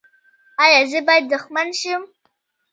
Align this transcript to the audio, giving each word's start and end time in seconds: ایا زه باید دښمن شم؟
ایا 0.63 0.81
زه 0.91 0.99
باید 1.07 1.25
دښمن 1.31 1.67
شم؟ 1.79 2.01